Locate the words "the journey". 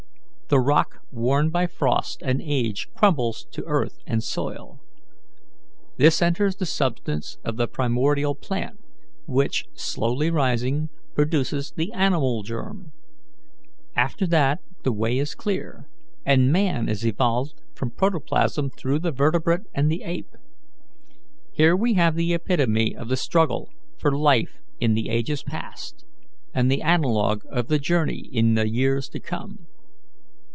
27.69-28.27